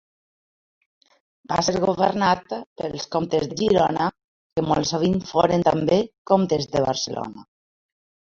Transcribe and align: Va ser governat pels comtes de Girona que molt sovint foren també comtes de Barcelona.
Va 1.51 1.59
ser 1.67 1.75
governat 1.83 2.55
pels 2.81 3.05
comtes 3.17 3.45
de 3.51 3.59
Girona 3.59 4.07
que 4.23 4.65
molt 4.71 4.91
sovint 4.93 5.21
foren 5.33 5.67
també 5.69 6.01
comtes 6.33 6.67
de 6.75 6.83
Barcelona. 6.89 7.47